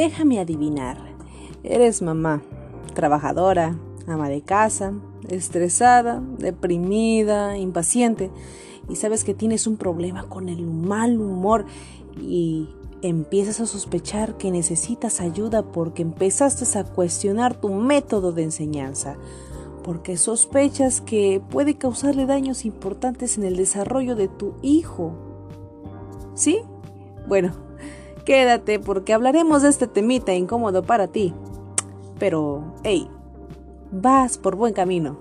[0.00, 0.96] déjame adivinar.
[1.62, 2.40] Eres mamá,
[2.94, 4.94] trabajadora, ama de casa,
[5.28, 8.30] estresada, deprimida, impaciente
[8.88, 11.66] y sabes que tienes un problema con el mal humor
[12.18, 12.70] y
[13.02, 19.18] empiezas a sospechar que necesitas ayuda porque empezaste a cuestionar tu método de enseñanza,
[19.84, 25.12] porque sospechas que puede causarle daños importantes en el desarrollo de tu hijo.
[26.34, 26.60] ¿Sí?
[27.28, 27.69] Bueno,
[28.30, 31.34] quédate porque hablaremos de este temita incómodo para ti.
[32.20, 33.10] Pero, hey,
[33.90, 35.18] vas por buen camino.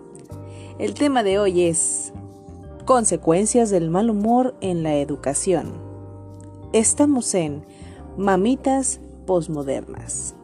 [0.77, 2.13] El tema de hoy es
[2.85, 5.73] consecuencias del mal humor en la educación.
[6.71, 7.65] Estamos en
[8.15, 10.35] Mamitas Postmodernas.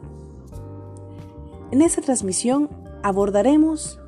[1.70, 2.68] En esta transmisión
[3.04, 4.00] abordaremos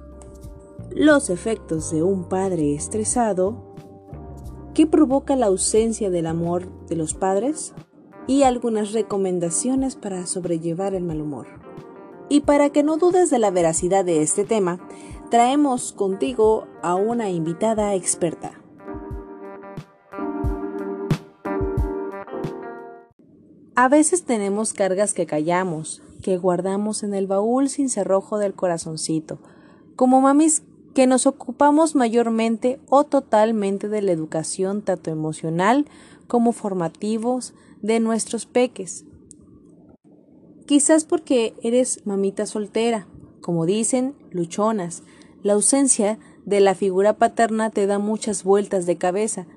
[0.90, 3.76] los efectos de un padre estresado,
[4.74, 7.76] qué provoca la ausencia del amor de los padres
[8.28, 11.48] y algunas recomendaciones para sobrellevar el mal humor.
[12.30, 14.80] Y para que no dudes de la veracidad de este tema,
[15.32, 18.62] traemos contigo a una invitada experta.
[23.76, 29.40] A veces tenemos cargas que callamos, que guardamos en el baúl sin cerrojo del corazoncito,
[29.96, 30.64] como mamis
[30.96, 35.86] que nos ocupamos mayormente o totalmente de la educación tanto emocional
[36.28, 39.06] como formativos de nuestros peques.
[40.66, 43.08] Quizás porque eres mamita soltera,
[43.42, 45.04] como dicen, luchonas.
[45.42, 49.48] La ausencia de la figura paterna te da muchas vueltas de cabeza.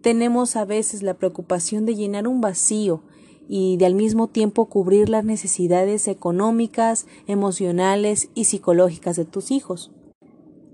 [0.00, 3.02] Tenemos a veces la preocupación de llenar un vacío
[3.48, 9.92] y de al mismo tiempo cubrir las necesidades económicas, emocionales y psicológicas de tus hijos.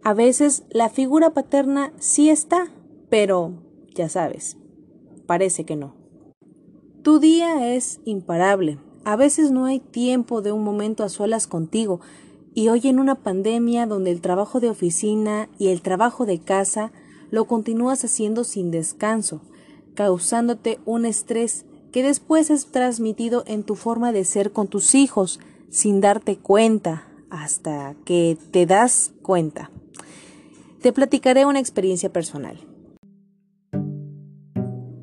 [0.02, 2.72] A veces la figura paterna sí está,
[3.10, 3.52] pero
[3.94, 4.56] ya sabes,
[5.26, 5.94] parece que no.
[7.02, 12.00] Tu día es imparable, a veces no hay tiempo de un momento a solas contigo,
[12.54, 16.92] y hoy en una pandemia donde el trabajo de oficina y el trabajo de casa
[17.30, 19.40] lo continúas haciendo sin descanso,
[19.94, 25.40] causándote un estrés que después es transmitido en tu forma de ser con tus hijos,
[25.70, 29.70] sin darte cuenta, hasta que te das cuenta.
[30.82, 32.71] Te platicaré una experiencia personal.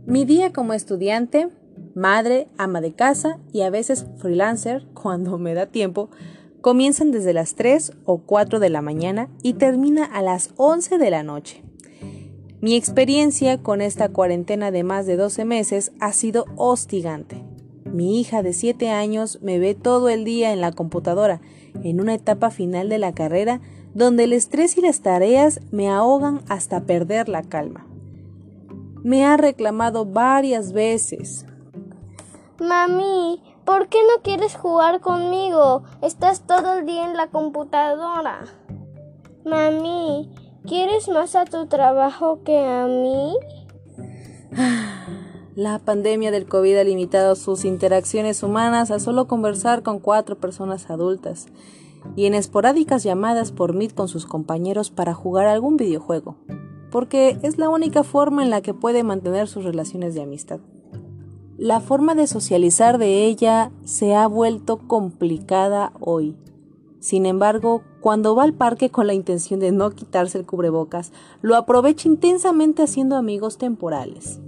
[0.09, 1.50] Mi día como estudiante
[1.94, 6.09] madre, ama de casa y a veces freelancer, cuando me da tiempo,
[6.62, 11.12] comienzan desde las 3 o 4 de la mañana y termina a las 11 de
[11.12, 11.64] la noche.
[12.59, 17.44] Mi experiencia con esta cuarentena de más de 12 meses ha sido hostigante.
[17.86, 21.40] Mi hija de 7 años me ve todo el día en la computadora,
[21.84, 23.62] en una etapa final de la carrera
[23.94, 27.88] donde el estrés y las tareas me ahogan hasta perder la calma.
[29.03, 31.45] Me ha reclamado varias veces,
[32.59, 35.83] Mami, ¿por qué no quieres jugar conmigo?
[36.01, 38.43] Estás todo el día en la computadora.
[39.45, 40.29] Mami,
[40.67, 43.33] ¿quieres más a tu trabajo que a mí?
[45.55, 50.89] La pandemia del COVID ha limitado sus interacciones humanas a solo conversar con cuatro personas
[50.89, 51.47] adultas
[52.16, 56.37] y en esporádicas llamadas por Meet con sus compañeros para jugar algún videojuego,
[56.91, 60.59] porque es la única forma en la que puede mantener sus relaciones de amistad.
[61.57, 66.38] La forma de socializar de ella se ha vuelto complicada hoy.
[66.99, 71.11] Sin embargo, cuando va al parque con la intención de no quitarse el cubrebocas,
[71.41, 74.39] lo aprovecha intensamente haciendo amigos temporales.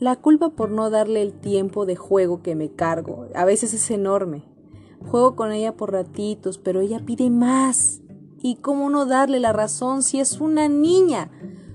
[0.00, 3.90] La culpa por no darle el tiempo de juego que me cargo a veces es
[3.90, 4.42] enorme.
[5.08, 8.00] Juego con ella por ratitos, pero ella pide más.
[8.42, 11.30] ¿Y cómo no darle la razón si es una niña?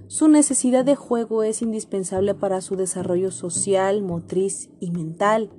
[0.07, 5.51] Su necesidad de juego es indispensable para su desarrollo social, motriz y mental.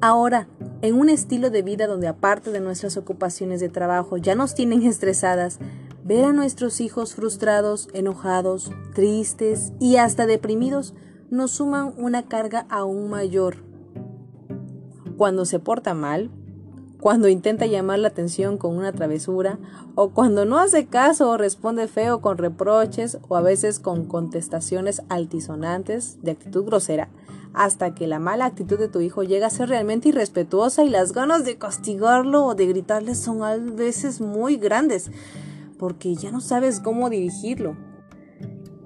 [0.00, 0.48] Ahora,
[0.82, 4.82] en un estilo de vida donde aparte de nuestras ocupaciones de trabajo ya nos tienen
[4.82, 5.58] estresadas,
[6.04, 10.94] ver a nuestros hijos frustrados, enojados, tristes y hasta deprimidos
[11.30, 13.64] nos suman una carga aún mayor.
[15.16, 16.30] Cuando se porta mal,
[17.02, 19.58] cuando intenta llamar la atención con una travesura,
[19.96, 25.02] o cuando no hace caso o responde feo con reproches o a veces con contestaciones
[25.08, 27.08] altisonantes de actitud grosera,
[27.54, 31.12] hasta que la mala actitud de tu hijo llega a ser realmente irrespetuosa y las
[31.12, 35.10] ganas de castigarlo o de gritarle son a veces muy grandes,
[35.80, 37.76] porque ya no sabes cómo dirigirlo.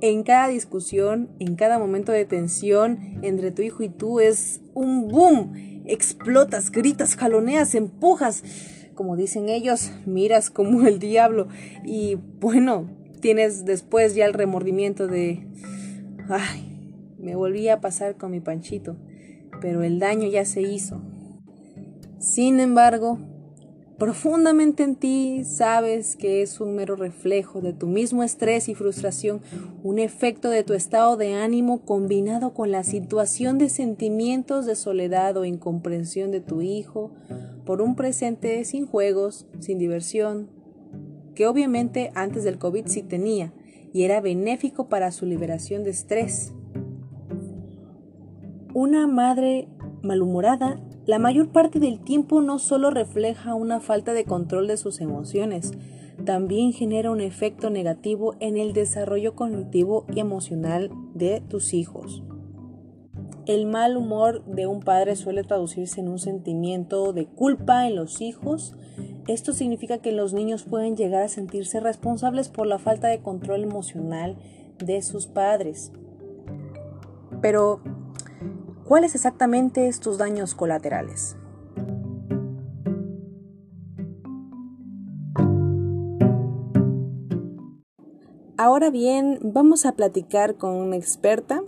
[0.01, 5.09] En cada discusión, en cada momento de tensión entre tu hijo y tú es un
[5.09, 8.43] boom explotas, gritas, jaloneas, empujas,
[8.95, 11.49] como dicen ellos, miras como el diablo
[11.85, 12.89] y bueno,
[13.21, 15.47] tienes después ya el remordimiento de,
[16.29, 18.97] ay, me volví a pasar con mi panchito.
[19.61, 21.01] pero el daño ya se hizo.
[22.19, 23.19] Sin embargo,
[23.99, 29.41] profundamente en ti sabes que es un mero reflejo de tu mismo estrés y frustración,
[29.83, 35.37] un efecto de tu estado de ánimo combinado con la situación de sentimientos de soledad
[35.37, 37.11] o incomprensión de tu hijo
[37.65, 40.51] por un presente sin juegos, sin diversión,
[41.35, 43.53] que obviamente antes del COVID sí tenía
[43.95, 46.53] y era benéfico para su liberación de estrés.
[48.75, 49.69] Una madre
[50.03, 55.01] malhumorada la mayor parte del tiempo no solo refleja una falta de control de sus
[55.01, 55.73] emociones,
[56.25, 62.25] también genera un efecto negativo en el desarrollo cognitivo y emocional de tus hijos.
[63.47, 68.21] El mal humor de un padre suele traducirse en un sentimiento de culpa en los
[68.21, 68.75] hijos.
[69.29, 73.63] Esto significa que los niños pueden llegar a sentirse responsables por la falta de control
[73.63, 74.37] emocional
[74.85, 75.93] de sus padres.
[77.41, 77.81] Pero
[78.87, 81.35] ¿Cuáles exactamente estos daños colaterales?
[88.57, 91.65] Ahora bien, vamos a platicar con una experta,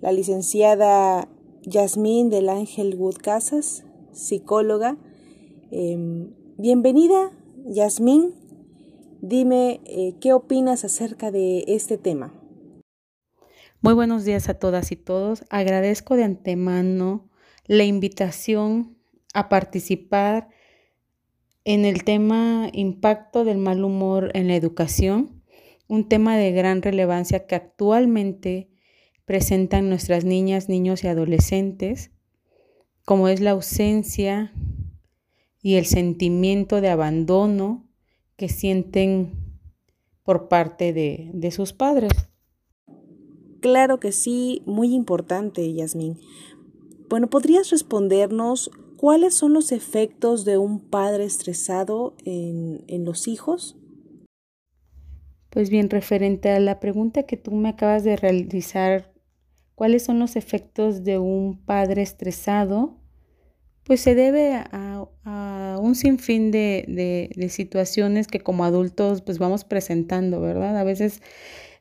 [0.00, 1.28] la licenciada
[1.62, 4.96] Yasmín del Ángel Wood Casas, psicóloga.
[5.70, 7.30] Em, bienvenida,
[7.66, 8.34] Yasmín.
[9.20, 12.34] Dime eh, qué opinas acerca de este tema.
[13.84, 15.44] Muy buenos días a todas y todos.
[15.50, 17.28] Agradezco de antemano
[17.66, 18.96] la invitación
[19.34, 20.50] a participar
[21.64, 25.42] en el tema impacto del mal humor en la educación,
[25.88, 28.70] un tema de gran relevancia que actualmente
[29.24, 32.12] presentan nuestras niñas, niños y adolescentes,
[33.04, 34.52] como es la ausencia
[35.60, 37.88] y el sentimiento de abandono
[38.36, 39.58] que sienten
[40.22, 42.12] por parte de, sus padres.
[43.62, 46.18] Claro que sí, muy importante, Yasmín.
[47.08, 53.76] Bueno, ¿podrías respondernos cuáles son los efectos de un padre estresado en, en los hijos?
[55.48, 59.12] Pues bien, referente a la pregunta que tú me acabas de realizar,
[59.76, 62.96] ¿cuáles son los efectos de un padre estresado?
[63.84, 69.38] Pues se debe a, a un sinfín de, de, de, situaciones que como adultos pues
[69.38, 70.76] vamos presentando, ¿verdad?
[70.76, 71.22] A veces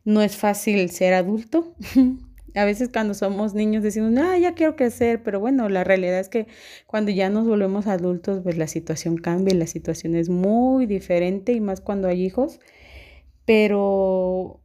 [0.03, 1.75] no es fácil ser adulto.
[2.53, 6.27] A veces cuando somos niños decimos, ah, ya quiero crecer, pero bueno, la realidad es
[6.27, 6.47] que
[6.85, 11.53] cuando ya nos volvemos adultos, pues la situación cambia y la situación es muy diferente
[11.53, 12.59] y más cuando hay hijos.
[13.45, 14.61] Pero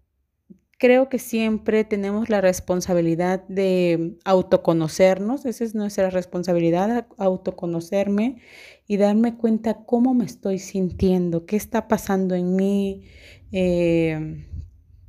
[0.78, 8.42] creo que siempre tenemos la responsabilidad de autoconocernos, esa es nuestra responsabilidad, autoconocerme
[8.86, 13.04] y darme cuenta cómo me estoy sintiendo, qué está pasando en mí.
[13.52, 14.44] Eh,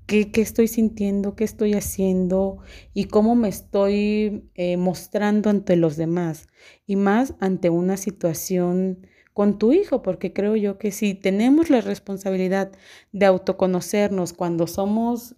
[0.08, 2.60] qué, estoy sintiendo, qué estoy haciendo
[2.94, 6.48] y cómo me estoy eh, mostrando ante los demás
[6.88, 11.82] y más ante una situación con tu hijo, porque creo yo que si tenemos la
[11.82, 12.72] responsabilidad
[13.12, 15.36] de autoconocernos cuando somos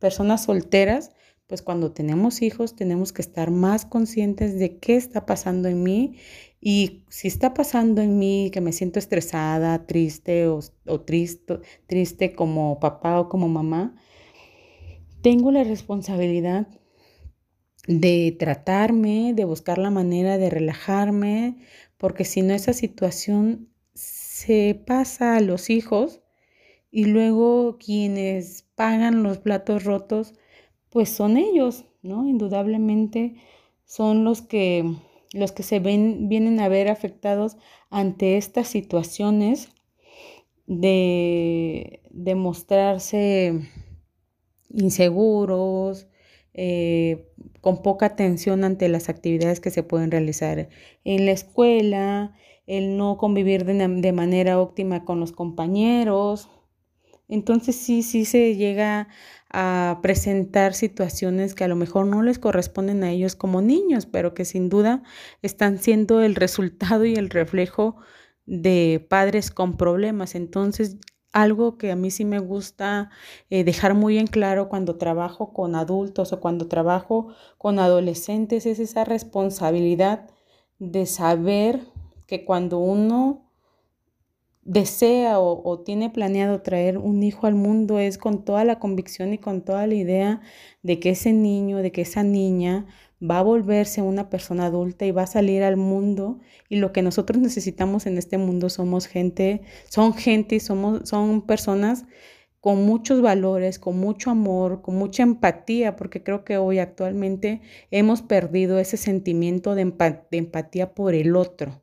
[0.00, 1.12] personas solteras,
[1.48, 6.16] pues cuando tenemos hijos tenemos que estar más conscientes de qué está pasando en mí
[6.60, 10.60] y si está pasando en mí que me siento estresada, triste o,
[11.00, 13.96] triste, triste como papá o como mamá,
[15.22, 16.68] tengo la responsabilidad
[17.86, 21.56] de tratarme, de buscar la manera de relajarme,
[21.96, 26.20] porque si no esa situación se pasa a los hijos
[26.90, 30.34] y luego quienes pagan los platos rotos,
[30.90, 32.26] pues son ellos, ¿no?
[32.26, 33.36] Indudablemente
[33.84, 34.84] son los que
[35.32, 37.56] los que se ven, vienen a ver afectados
[37.90, 39.68] ante estas situaciones
[40.66, 43.60] de, de mostrarse
[44.70, 46.08] inseguros,
[46.54, 47.30] eh,
[47.60, 50.68] con poca atención ante las actividades que se pueden realizar
[51.04, 52.34] en la escuela,
[52.66, 56.50] el no convivir de, de manera óptima con los compañeros.
[57.28, 59.08] Entonces sí, sí se llega
[59.50, 64.34] a presentar situaciones que a lo mejor no les corresponden a ellos como niños, pero
[64.34, 65.02] que sin duda
[65.42, 67.96] están siendo el resultado y el reflejo
[68.46, 70.34] de padres con problemas.
[70.34, 70.98] Entonces,
[71.32, 73.10] algo que a mí sí me gusta
[73.50, 77.28] eh, dejar muy en claro cuando trabajo con adultos o cuando trabajo
[77.58, 80.30] con adolescentes es esa responsabilidad
[80.78, 81.80] de saber
[82.26, 83.47] que cuando uno
[84.68, 89.38] desea o, tiene planeado traer un hijo al mundo es con toda la convicción y
[89.38, 90.42] con toda la idea
[90.82, 92.86] de que ese niño, de que esa niña
[93.18, 96.38] va a volverse una persona adulta y va a salir al mundo.
[96.68, 101.46] Y lo que nosotros necesitamos en este mundo somos gente, son gente y somos, son
[101.46, 102.04] personas
[102.60, 108.20] con muchos valores, con mucho amor, con mucha empatía, porque creo que hoy actualmente hemos
[108.20, 109.94] perdido ese sentimiento de,
[110.32, 111.80] empatía por el otro,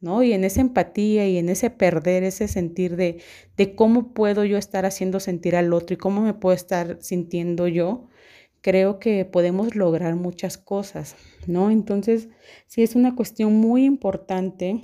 [0.00, 0.22] ¿no?
[0.22, 3.20] Y en esa empatía y en ese perder, ese sentir de,
[3.56, 7.68] de cómo puedo yo estar haciendo sentir al otro y cómo me puedo estar sintiendo
[7.68, 8.08] yo,
[8.62, 11.16] creo que podemos lograr muchas cosas,
[11.46, 11.70] ¿no?
[11.70, 12.28] Entonces,
[12.66, 14.82] sí es una cuestión muy importante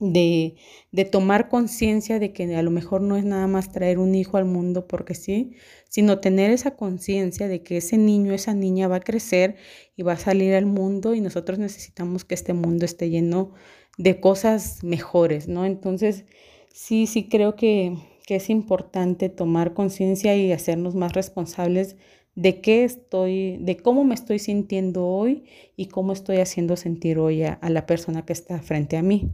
[0.00, 0.56] de,
[0.92, 4.38] de tomar conciencia de que a lo mejor no es nada más traer un hijo
[4.38, 5.56] al mundo porque sí,
[5.88, 9.56] sino tener esa conciencia de que ese niño, esa niña va a crecer
[9.96, 13.52] y va a salir al mundo y nosotros necesitamos que este mundo esté lleno
[13.98, 15.64] de cosas mejores, ¿no?
[15.64, 16.24] Entonces,
[16.72, 21.96] sí, sí creo que, que es importante tomar conciencia y hacernos más responsables
[22.34, 25.44] de qué estoy, de cómo me estoy sintiendo hoy
[25.76, 29.32] y cómo estoy haciendo sentir hoy a, la persona que está frente a mí.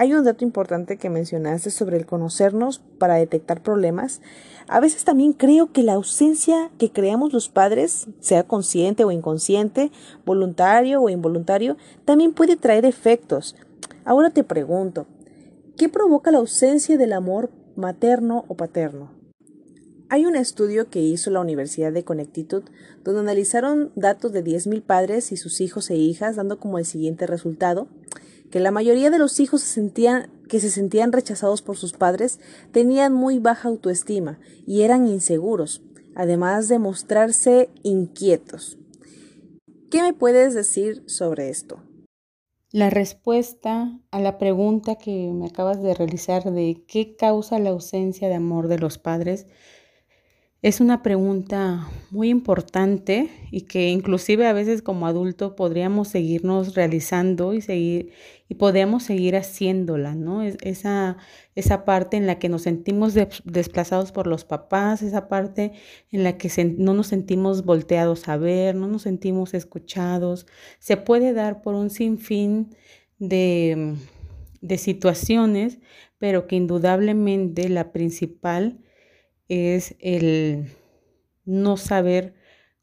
[0.00, 4.20] Hay un dato importante que mencionaste sobre el conocernos para detectar problemas.
[4.68, 9.90] A veces también creo que la ausencia que creamos los padres, sea consciente o inconsciente,
[10.24, 13.56] voluntario o involuntario, también puede traer efectos.
[14.04, 15.08] Ahora te pregunto,
[15.76, 19.10] ¿qué provoca la ausencia del amor materno o paterno?
[20.10, 22.70] Hay un estudio que hizo la Universidad de Connecticut
[23.02, 27.26] donde analizaron datos de 10.000 padres y sus hijos e hijas, dando como el siguiente
[27.26, 27.88] resultado
[28.50, 29.62] que la mayoría de los hijos
[30.48, 32.40] que se sentían rechazados por sus padres
[32.72, 35.82] tenían muy baja autoestima y eran inseguros,
[36.14, 38.78] además de mostrarse inquietos.
[39.90, 41.82] ¿Qué me puedes decir sobre esto?
[42.70, 48.28] La respuesta a la pregunta que me acabas de realizar de qué causa la ausencia
[48.28, 49.46] de amor de los padres
[50.60, 57.54] es una pregunta muy importante y que inclusive a veces como adulto podríamos seguirnos realizando
[57.54, 58.10] y seguir
[58.48, 60.42] y podríamos seguir haciéndola, ¿no?
[60.42, 61.18] esa,
[61.54, 65.72] esa parte en la que nos sentimos desplazados por los papás, esa parte
[66.10, 70.46] en la que no nos sentimos volteados a ver, no nos sentimos escuchados,
[70.80, 72.74] se puede dar por un sinfín
[73.18, 73.94] de,
[74.60, 75.78] de situaciones,
[76.18, 78.78] pero que indudablemente la principal
[79.48, 80.66] es el
[81.44, 82.34] no saber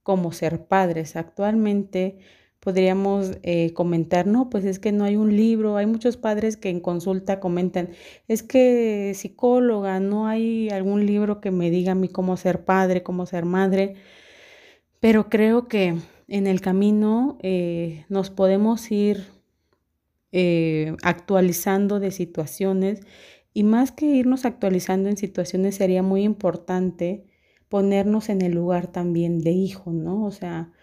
[0.04, 1.16] cómo ser padres.
[1.16, 2.20] Actualmente
[2.60, 6.70] podríamos eh, comentar, no, pues es que no hay un libro, hay muchos padres que
[6.70, 7.90] en consulta comentan,
[8.28, 13.04] es que psicóloga, no hay algún libro que me diga a mí cómo ser padre,
[13.04, 13.96] cómo ser madre,
[15.00, 15.96] pero creo que
[16.28, 19.28] en el camino eh, nos podemos ir
[20.32, 23.02] eh, actualizando de situaciones
[23.56, 27.24] y más que irnos actualizando en situaciones, sería muy importante
[27.70, 30.26] ponernos en el lugar también de hijo, ¿no?
[30.26, 30.74] O sea,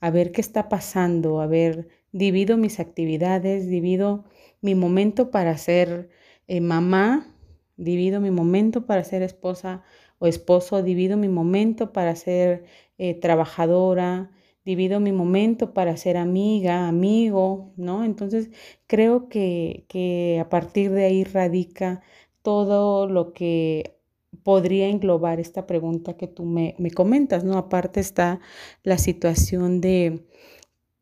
[0.00, 4.24] a ver qué está pasando, a ver, divido mis actividades, divido
[4.62, 6.08] mi momento para ser
[6.48, 7.36] eh, mamá,
[7.76, 9.82] divido mi momento para ser esposa
[10.18, 12.64] o esposo, divido mi momento para ser
[12.96, 14.30] eh, trabajadora,
[14.64, 18.04] divido mi momento para ser amiga, amigo, ¿no?
[18.04, 18.50] Entonces
[18.86, 22.02] creo que, que a partir de ahí radica
[22.42, 23.96] todo lo que
[24.42, 27.56] podría englobar esta pregunta que tú me, comentas, ¿no?
[27.56, 28.40] Aparte está
[28.82, 30.26] la situación de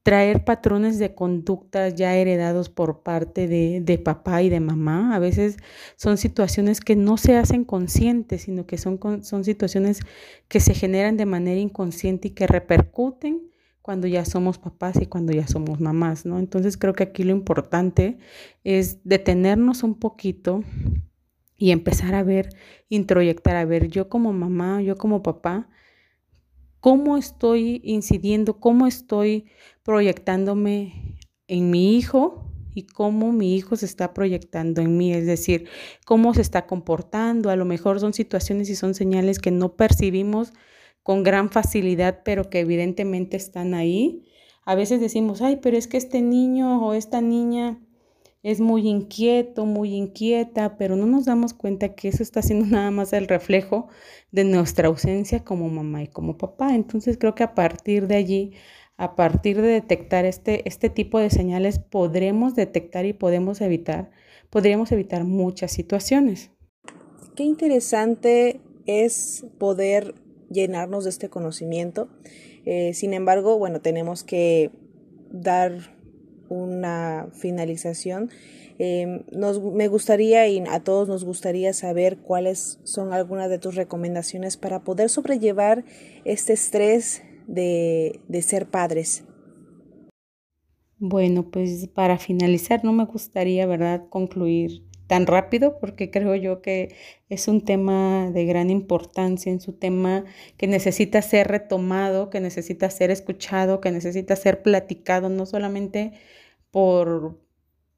[0.03, 5.15] traer patrones de conducta ya heredados por parte de, de, papá y de mamá.
[5.15, 5.57] A veces
[5.97, 10.01] son situaciones que no se hacen conscientes, sino que son, son situaciones
[10.49, 13.51] que se generan de manera inconsciente y que repercuten
[13.83, 16.39] cuando ya somos papás y cuando ya somos mamás, ¿no?
[16.39, 18.19] Entonces creo que aquí lo importante
[18.65, 20.63] es detenernos un poquito
[21.61, 22.49] y empezar a ver,
[22.89, 25.69] introyectar, a ver, yo como mamá, yo como papá,
[26.81, 29.45] cómo estoy incidiendo, cómo estoy
[29.83, 35.69] proyectándome en mi hijo y cómo mi hijo se está proyectando en mí, es decir,
[36.07, 37.51] cómo se está comportando.
[37.51, 40.55] A lo mejor son situaciones y son señales que no percibimos
[41.03, 44.25] con gran facilidad, pero que evidentemente están ahí.
[44.65, 47.83] A veces decimos, ay, pero es que este niño o esta niña
[48.43, 52.91] es muy inquieto, muy inquieta, pero no nos damos cuenta que eso está siendo nada
[52.91, 53.89] más el reflejo
[54.33, 56.75] de nuestra ausencia como mamá y como papá.
[56.75, 58.53] Entonces creo que a partir de allí,
[58.97, 64.11] a partir de detectar este, este tipo de señales, podremos detectar y podemos evitar,
[64.51, 66.51] podríamos evitar muchas situaciones.
[67.37, 70.15] Qué interesante es poder
[70.51, 72.09] llenarnos de este conocimiento.
[72.65, 74.71] Eh, sin embargo, bueno, tenemos que
[75.31, 76.00] dar
[76.51, 78.29] una finalización.
[78.79, 83.75] Em, nos, me gustaría y a todos nos gustaría saber cuáles son algunas de tus
[83.75, 85.85] recomendaciones para poder sobrellevar
[86.25, 89.25] este estrés de, de ser padres.
[90.99, 96.95] Bueno, pues para finalizar, no me gustaría, ¿verdad?, concluir tan rápido porque creo yo que
[97.29, 100.25] es un tema de gran importancia, es un tema
[100.57, 106.13] que necesita ser retomado, que necesita ser escuchado, que necesita ser platicado, no solamente
[106.71, 107.41] por,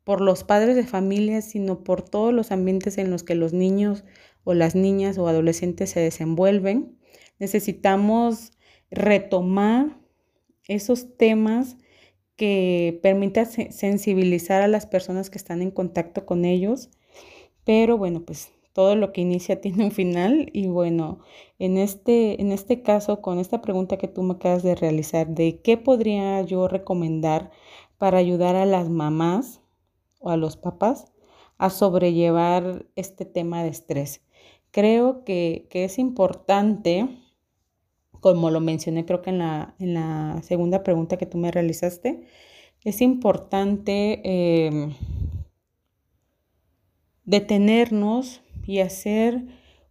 [0.05, 4.05] por los padres de familia, sino por todos los ambientes en los que los niños
[4.45, 6.99] o las niñas o adolescentes se desenvuelven.
[7.39, 8.53] Necesitamos
[8.91, 9.99] retomar
[10.69, 11.77] esos temas
[12.37, 16.91] que permitan sensibilizar a las personas que están en contacto con ellos.
[17.65, 21.21] Pero bueno, pues todo lo que inicia tiene un final y bueno,
[21.59, 25.61] en este, en este caso, con esta pregunta que tú me acabas de realizar, de
[25.63, 27.51] qué podría yo recomendar
[28.03, 29.61] para ayudar a las mamás
[30.19, 31.13] o a los papás
[31.57, 34.23] a sobrellevar este tema de estrés.
[34.73, 37.07] Creo que, es importante,
[38.19, 42.27] como lo mencioné creo que en la, en la, segunda pregunta que tú me realizaste,
[42.83, 44.95] es importante em,
[47.25, 49.45] detenernos y hacer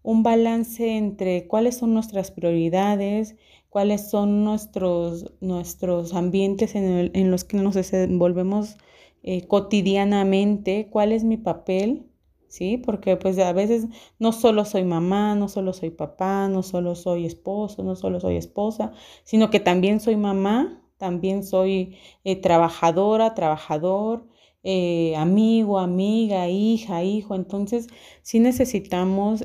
[0.03, 3.37] un balance entre cuáles son nuestras prioridades,
[3.71, 8.75] cuáles son nuestros, nuestros ambientes en, en los que nos desenvolvemos
[9.23, 12.05] eh, cotidianamente, cuál es mi papel,
[12.49, 12.75] ¿sí?
[12.77, 13.85] Porque pues a veces
[14.19, 18.35] no solo soy mamá, no solo soy papá, no solo soy esposo, no solo soy
[18.35, 18.91] esposa,
[19.23, 24.27] sino que también soy mamá, también soy eh, trabajadora, trabajador,
[24.63, 27.35] eh, amigo, amiga, hija, hijo.
[27.35, 27.87] Entonces,
[28.21, 29.43] sí necesitamos,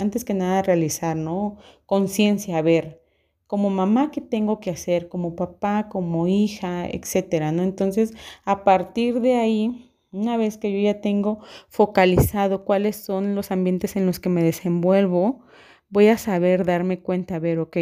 [0.00, 1.58] antes que nada, realizar, ¿no?
[1.86, 2.99] Conciencia, ver,
[3.50, 7.64] como mamá qué tengo que hacer, como papá, como hija, etcétera, ¿no?
[7.64, 8.14] Entonces,
[8.44, 13.96] a partir de ahí, una vez que yo ya tengo focalizado cuáles son los ambientes
[13.96, 15.40] en los que me desenvuelvo,
[15.88, 17.76] voy a saber darme cuenta, a ver, ok,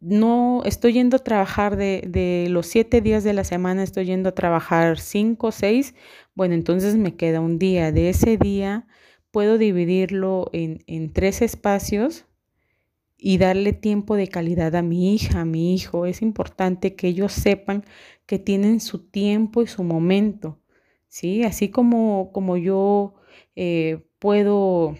[0.00, 4.28] no estoy yendo a trabajar de, de, los siete días de la semana, estoy yendo
[4.28, 5.96] a trabajar cinco, seis,
[6.36, 7.90] bueno, entonces me queda un día.
[7.90, 8.86] De ese día
[9.32, 12.27] puedo dividirlo en, en tres espacios
[13.18, 16.06] y darle tiempo de calidad a mi hija, a mi hijo.
[16.06, 17.84] Es importante que ellos sepan
[18.26, 20.60] que tienen su tiempo y su momento,
[21.08, 21.42] ¿sí?
[21.44, 23.14] Así como, como yo
[23.56, 24.96] eh, puedo,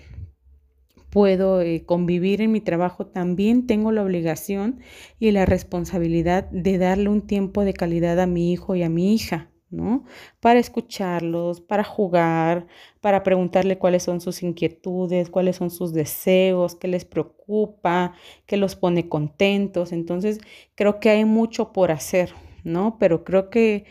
[1.11, 4.81] puedo eh, convivir en mi trabajo, también tengo la obligación
[5.19, 9.15] y la responsabilidad de darle un tiempo de calidad a mi hijo y a mi
[9.15, 9.51] hija.
[9.71, 10.05] ¿No?
[10.41, 12.67] Para escucharlos, para jugar,
[13.01, 18.15] para preguntarle cuáles son sus inquietudes, cuáles son sus deseos, qué les preocupa,
[18.47, 19.93] qué los pone contentos.
[19.93, 20.39] Entonces,
[20.75, 22.33] creo que hay mucho por hacer,
[22.65, 22.97] ¿no?
[22.99, 23.85] Pero creo que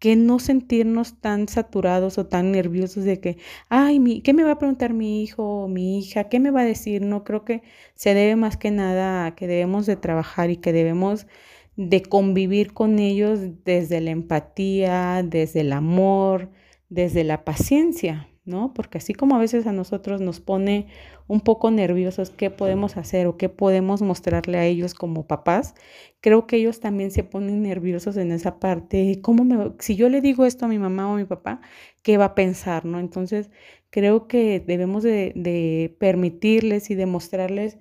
[0.00, 3.36] que no sentirnos tan saturados o tan nerviosos de que,
[3.68, 6.24] ay, mi, ¿qué me va a preguntar mi hijo o mi hija?
[6.30, 7.02] ¿Qué me va a decir?
[7.02, 7.62] No creo que
[7.94, 11.26] se debe más que nada a que debemos de trabajar y que debemos
[11.76, 16.50] de convivir con ellos desde la empatía, desde el amor,
[16.88, 18.74] desde la paciencia, ¿no?
[18.74, 20.88] Porque así como a veces a nosotros nos pone
[21.28, 25.74] un poco nerviosos qué podemos hacer o qué podemos mostrarle a ellos como papás,
[26.20, 30.20] creo que ellos también se ponen nerviosos en esa parte, ¿cómo me, si yo le
[30.20, 31.60] digo esto a mi mamá o a mi papá,
[32.02, 32.98] ¿qué va a pensar, no?
[33.00, 33.50] Entonces,
[33.90, 37.78] creo que debemos de, de permitirles y demostrarles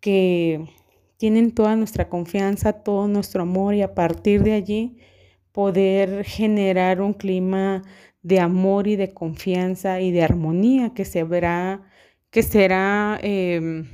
[0.00, 0.66] que
[1.22, 4.96] tienen toda nuestra confianza, todo nuestro amor y a partir de allí
[5.52, 7.84] poder generar un clima
[8.22, 11.88] de amor y de confianza y de armonía que se verá,
[12.30, 13.86] que será em,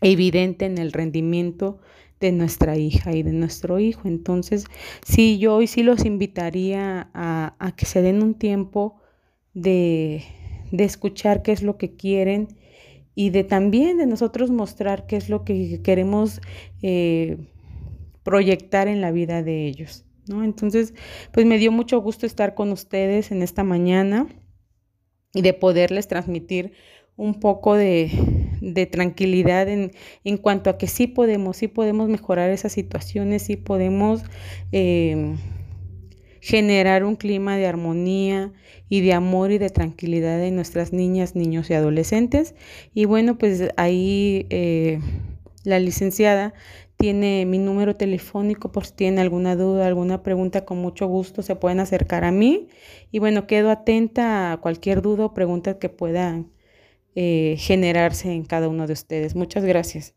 [0.00, 1.80] evidente en el rendimiento
[2.18, 4.08] de nuestra hija y de nuestro hijo.
[4.08, 4.64] Entonces,
[5.04, 9.02] sí, yo hoy sí los invitaría a, a que se den un tiempo
[9.52, 10.24] de,
[10.70, 12.48] de escuchar qué es lo que quieren
[13.14, 16.40] y de también de nosotros mostrar qué es lo que queremos
[16.82, 17.38] eh,
[18.22, 20.04] proyectar en la vida de ellos.
[20.26, 20.44] ¿no?
[20.44, 20.94] Entonces,
[21.32, 24.26] pues me dio mucho gusto estar con ustedes en esta mañana
[25.34, 26.72] y de poderles transmitir
[27.16, 28.10] un poco de,
[28.90, 29.92] tranquilidad en,
[30.24, 34.22] en, cuanto a que sí podemos, sí podemos mejorar esas situaciones, sí podemos
[34.72, 35.34] eh,
[36.42, 38.52] generar un clima de armonía
[38.88, 42.56] y de amor y de tranquilidad en nuestras niñas, niños y adolescentes.
[42.92, 44.98] Y bueno, pues ahí eh,
[45.62, 46.52] la licenciada
[46.96, 51.54] tiene mi número telefónico por si tienen alguna duda, alguna pregunta, con mucho gusto se
[51.54, 52.66] pueden acercar a mí.
[53.12, 56.50] Y bueno, quedo atenta a cualquier duda o pregunta que puedan
[57.14, 59.36] eh, generarse en cada uno de ustedes.
[59.36, 60.16] Muchas gracias.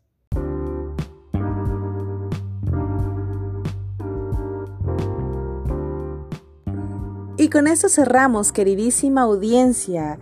[7.38, 10.18] Y con esto cerramos, queridísima audiencia.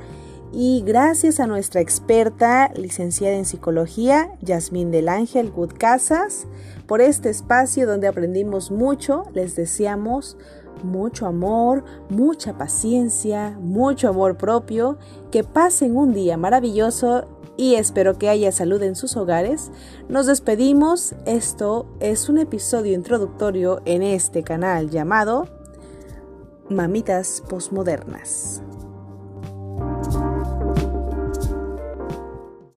[0.53, 6.49] Y gracias a nuestra experta, licenciada en psicología, Yasmín del Ángel Good Casas,
[6.89, 9.27] por este espacio donde aprendimos mucho.
[9.33, 10.37] Les deseamos
[10.83, 14.99] mucho amor, mucha paciencia, mucho amor propio,
[15.31, 19.71] que pasen un día maravilloso y espero que haya salud en sus hogares.
[20.09, 21.15] Nos despedimos.
[21.27, 25.54] Esto es un episodio introductorio en este canal llamado
[26.71, 28.63] Mamitas Postmodernas.